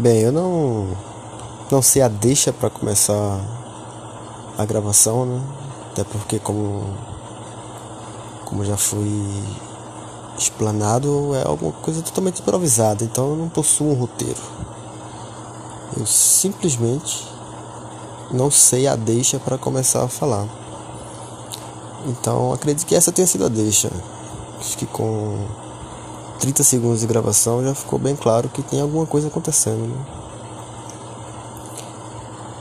[0.00, 0.96] Bem, eu não
[1.70, 3.38] não sei a deixa para começar
[4.56, 5.42] a gravação, né?
[5.92, 6.86] Até porque como
[8.46, 9.12] como já foi
[10.38, 14.40] explanado, é alguma coisa totalmente improvisada, então eu não possuo um roteiro.
[15.94, 17.28] Eu simplesmente
[18.30, 20.48] não sei a deixa para começar a falar.
[22.06, 23.90] Então acredito que essa tenha sido a deixa.
[24.58, 25.44] Acho que com
[26.40, 29.86] 30 segundos de gravação já ficou bem claro que tem alguma coisa acontecendo.
[29.86, 30.06] Né?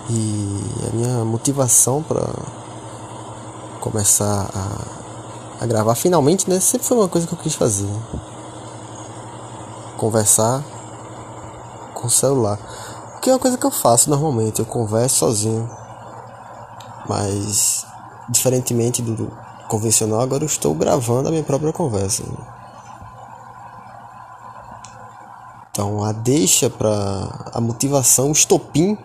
[0.10, 2.28] E a minha motivação para
[3.80, 7.88] começar a, a, gravar finalmente, né, sempre foi uma coisa que eu quis fazer.
[9.96, 10.62] Conversar
[11.94, 12.60] com o celular.
[13.22, 15.70] Que é uma coisa que eu faço normalmente, eu converso sozinho.
[17.08, 17.86] Mas
[18.28, 19.32] diferentemente do, do
[19.70, 22.24] convencional, agora eu estou gravando a minha própria conversa.
[25.80, 28.98] Então a deixa para a motivação, o estopim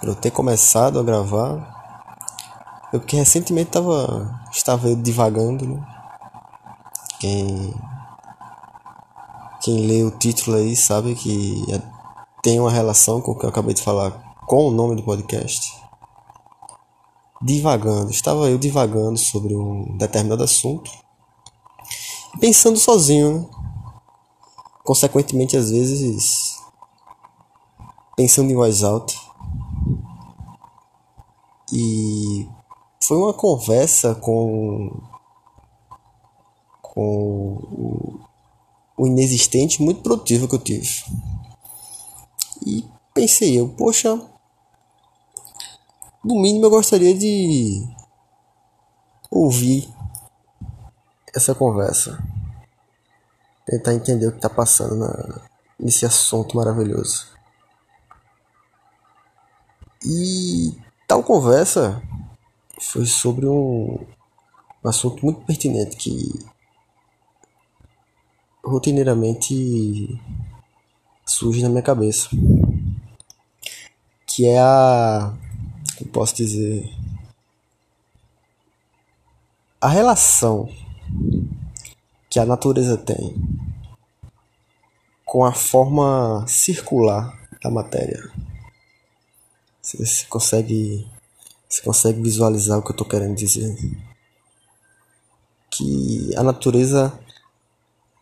[0.00, 5.86] para eu ter começado a gravar eu porque recentemente tava, estava eu divagando, né?
[7.20, 7.74] Quem,
[9.60, 11.82] quem lê o título aí sabe que é,
[12.42, 14.12] tem uma relação com o que eu acabei de falar
[14.46, 15.74] com o nome do podcast.
[17.42, 20.90] Divagando, estava eu divagando sobre um determinado assunto,
[22.40, 23.59] pensando sozinho, né?
[24.84, 26.58] Consequentemente às vezes
[28.16, 29.14] pensando em voz alta.
[31.72, 32.48] E
[33.02, 34.90] foi uma conversa com
[36.82, 38.20] com
[38.98, 41.04] o, inexistente muito produtivo que eu tive.
[42.66, 42.84] E
[43.14, 44.20] pensei eu, poxa,
[46.22, 47.88] no mínimo eu gostaria de
[49.30, 49.88] ouvir
[51.34, 52.22] essa conversa.
[53.70, 55.40] Tentar entender o que está passando na,
[55.78, 57.28] nesse assunto maravilhoso.
[60.04, 60.74] E
[61.06, 62.02] tal conversa
[62.80, 64.04] foi sobre um,
[64.82, 66.44] um assunto muito pertinente que
[68.64, 70.20] rotineiramente
[71.24, 72.28] surge na minha cabeça.
[74.26, 75.32] Que é a.
[75.96, 76.90] Como posso dizer?
[79.80, 80.68] A relação
[82.30, 83.34] que a natureza tem
[85.24, 88.30] com a forma circular da matéria.
[89.82, 91.06] Você consegue
[91.68, 93.76] você consegue visualizar o que eu estou querendo dizer?
[95.70, 97.16] Que a natureza,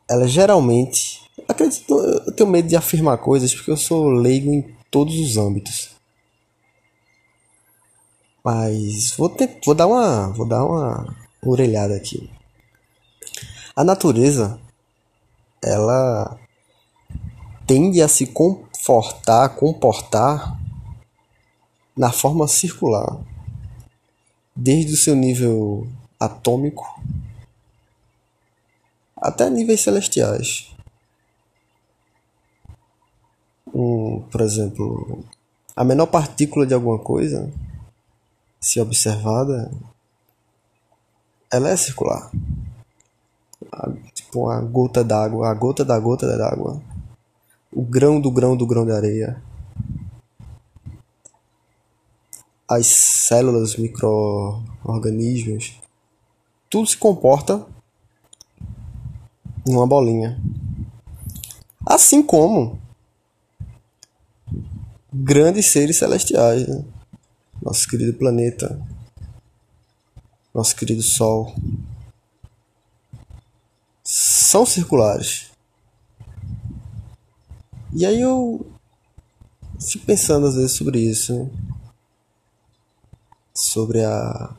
[0.08, 1.26] ela geralmente.
[1.48, 5.90] Acredito, eu tenho medo de afirmar coisas porque eu sou leigo em todos os âmbitos.
[8.44, 12.30] Mas vou, ter, vou dar uma, vou dar uma orelhada aqui.
[13.78, 14.58] A natureza,
[15.62, 16.36] ela
[17.64, 20.58] tende a se confortar, comportar
[21.96, 23.20] na forma circular
[24.56, 25.86] desde o seu nível
[26.18, 27.00] atômico
[29.16, 30.74] até níveis celestiais.
[33.72, 35.24] Um, por exemplo,
[35.76, 37.48] a menor partícula de alguma coisa,
[38.58, 39.70] se observada,
[41.48, 42.28] ela é circular.
[43.72, 46.80] A, tipo a gota d'água, a gota da gota d'água,
[47.72, 49.42] o grão do grão do grão de areia.
[52.68, 55.80] As células, micro-organismos,
[56.68, 57.66] tudo se comporta
[59.66, 60.40] em uma bolinha.
[61.86, 62.78] Assim como
[65.12, 66.84] grandes seres celestiais, né?
[67.62, 68.80] nosso querido planeta,
[70.54, 71.54] nosso querido Sol,
[74.48, 75.50] são circulares.
[77.92, 78.66] E aí eu
[79.78, 81.50] fico pensando às vezes sobre isso.
[83.52, 84.54] Sobre a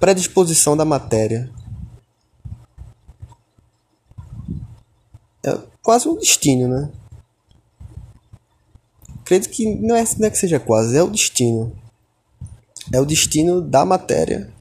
[0.00, 1.48] predisposição da matéria.
[5.44, 6.90] É quase um destino, né?
[9.20, 11.72] Acredito que não é, não é que seja quase, é o destino.
[12.92, 14.52] É o destino da matéria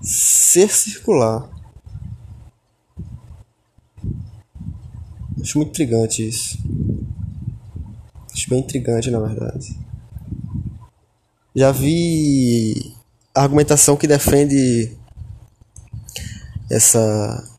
[0.00, 1.57] ser circular.
[5.40, 6.58] Acho muito intrigante isso.
[8.32, 9.76] Acho bem intrigante, na verdade.
[11.54, 12.94] Já vi
[13.34, 14.96] argumentação que defende
[16.70, 17.58] essa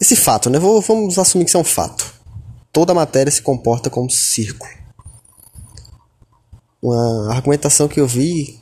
[0.00, 0.58] esse fato, né?
[0.58, 2.12] Vamos assumir que isso é um fato.
[2.72, 4.70] Toda matéria se comporta como círculo.
[6.82, 8.60] Uma argumentação que eu vi,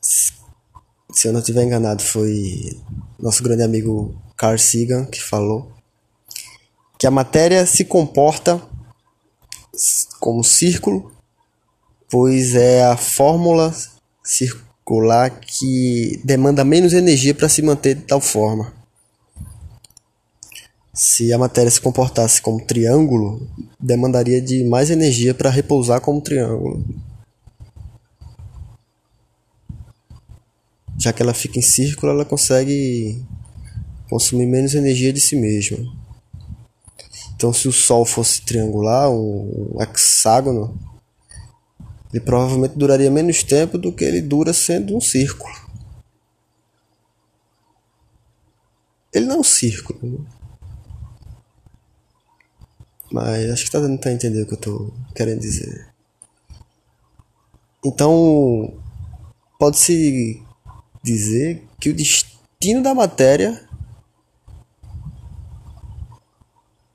[0.00, 2.80] se eu não estiver enganado, foi
[3.18, 5.70] nosso grande amigo Carl Sagan que falou
[7.02, 8.62] que a matéria se comporta
[10.20, 11.10] como círculo,
[12.08, 13.74] pois é a fórmula
[14.24, 18.72] circular que demanda menos energia para se manter de tal forma.
[20.94, 23.48] Se a matéria se comportasse como triângulo,
[23.80, 26.84] demandaria de mais energia para repousar como triângulo.
[30.96, 33.20] Já que ela fica em círculo, ela consegue
[34.08, 36.00] consumir menos energia de si mesma.
[37.42, 40.78] Então, se o Sol fosse triangular, um hexágono,
[42.12, 45.52] ele provavelmente duraria menos tempo do que ele dura sendo um círculo.
[49.12, 49.98] Ele não é um círculo.
[50.08, 50.24] Né?
[53.10, 55.92] Mas acho que está dando para entender o que eu estou querendo dizer.
[57.84, 58.72] Então,
[59.58, 60.40] pode-se
[61.02, 63.72] dizer que o destino da matéria é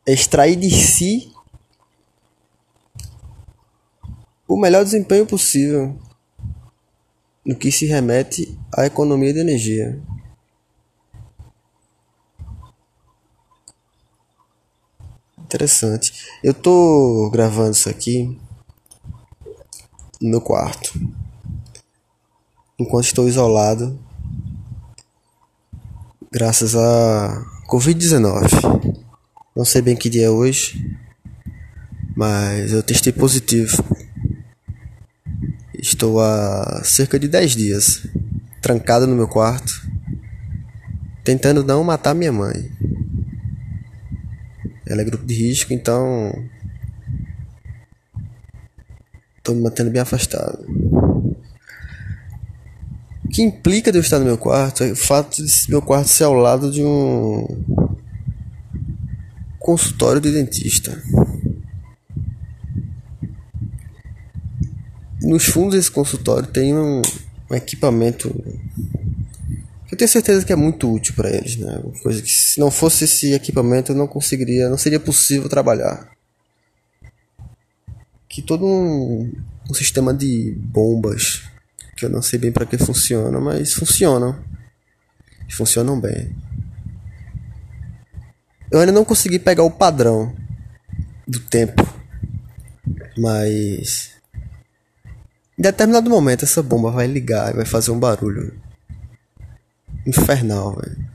[0.07, 1.33] extrair de si
[4.47, 5.99] o melhor desempenho possível
[7.45, 10.01] no que se remete à economia de energia.
[15.37, 16.13] Interessante.
[16.43, 18.37] Eu tô gravando isso aqui
[20.21, 20.93] no meu quarto.
[22.79, 23.97] Enquanto estou isolado
[26.31, 29.06] graças a Covid-19.
[29.57, 30.95] Não sei bem que dia é hoje,
[32.15, 33.83] mas eu testei positivo.
[35.73, 38.07] Estou há cerca de 10 dias
[38.61, 39.81] trancado no meu quarto,
[41.23, 42.71] tentando não matar minha mãe.
[44.85, 46.31] Ela é grupo de risco, então.
[49.39, 50.63] Estou me mantendo bem afastado.
[53.25, 56.09] O que implica de eu estar no meu quarto é o fato de meu quarto
[56.09, 57.96] ser ao lado de um
[59.67, 61.03] consultório de dentista.
[65.21, 67.01] Nos fundos desse consultório tem um,
[67.51, 68.33] um equipamento
[69.91, 71.83] eu tenho certeza que é muito útil para eles, né?
[72.01, 76.11] Coisa que se não fosse esse equipamento eu não conseguiria, não seria possível trabalhar.
[78.29, 79.33] Que todo um,
[79.69, 81.43] um sistema de bombas
[81.97, 84.41] que eu não sei bem para que funciona, mas funcionam.
[85.49, 86.33] Funcionam bem.
[88.71, 90.35] Eu ainda não consegui pegar o padrão
[91.27, 91.87] do tempo,
[93.17, 94.11] mas
[95.57, 98.59] em determinado momento essa bomba vai ligar e vai fazer um barulho
[100.05, 101.07] infernal, velho.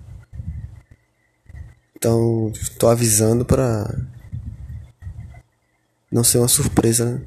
[1.96, 3.88] Então, tô avisando pra
[6.10, 7.22] não ser uma surpresa, né?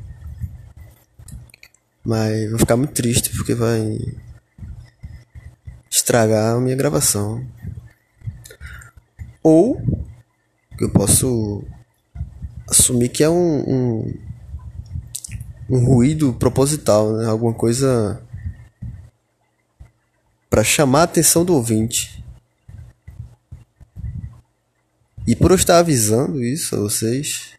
[2.04, 3.98] Mas vou ficar muito triste porque vai
[5.90, 7.44] estragar a minha gravação.
[9.42, 9.82] Ou
[10.84, 11.64] eu posso
[12.70, 14.14] assumir que é um, um,
[15.70, 17.28] um ruído proposital, né?
[17.28, 18.22] Alguma coisa
[20.50, 22.24] para chamar a atenção do ouvinte.
[25.28, 27.54] E por eu estar avisando isso a vocês,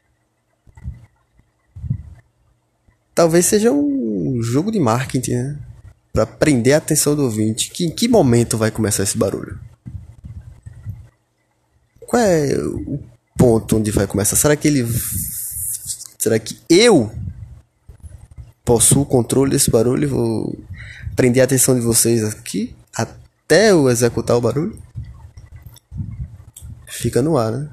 [3.15, 5.59] talvez seja um jogo de marketing, né?
[6.13, 7.71] Para prender a atenção do ouvinte.
[7.71, 9.59] Que em que momento vai começar esse barulho?
[12.07, 13.01] Qual é o
[13.37, 14.37] ponto onde vai começar?
[14.37, 14.87] Será que ele
[16.19, 17.11] será que eu
[18.65, 20.59] possuo o controle desse barulho e vou
[21.15, 22.75] prender a atenção de vocês aqui?
[23.47, 24.77] até eu executar o barulho,
[26.89, 27.69] fica no ar, né?